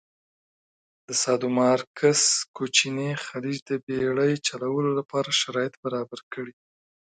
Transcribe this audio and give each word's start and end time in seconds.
د 1.07 1.09
سادومارکوس 1.23 2.23
کوچینی 2.55 3.11
خلیج 3.25 3.57
د 3.69 3.71
بېړی 3.85 4.31
چلولو 4.47 4.89
لپاره 4.99 5.37
شرایط 5.41 5.73
برابر 5.83 6.19
کړي. 6.33 6.53